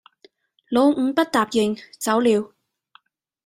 [0.69, 2.55] 老五不答應，走了；